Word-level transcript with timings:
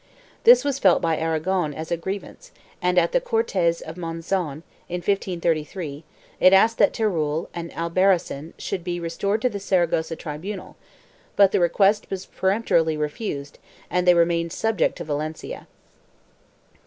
This 0.45 0.63
was 0.65 0.79
felt 0.79 0.99
by 0.99 1.15
Aragon 1.15 1.75
as 1.75 1.91
a 1.91 1.95
grievance 1.95 2.49
and, 2.81 2.97
at 2.97 3.11
the 3.11 3.21
Cortes 3.21 3.81
of 3.81 3.97
Monzon, 3.97 4.63
in 4.89 4.95
1533 4.95 6.03
it 6.39 6.53
asked 6.53 6.79
that 6.79 6.91
Teruel 6.91 7.49
and 7.53 7.71
Albarracin 7.73 8.53
should 8.57 8.83
be 8.83 8.99
restored 8.99 9.43
to 9.43 9.49
the 9.49 9.59
Saragossa 9.59 10.15
tribunal, 10.15 10.75
but 11.35 11.51
the 11.51 11.59
request 11.59 12.09
was 12.09 12.25
peremptorily 12.25 12.97
refused 12.97 13.59
and 13.91 14.07
they 14.07 14.15
remained 14.15 14.51
subject 14.51 14.95
to 14.95 15.03
Valencia. 15.03 15.67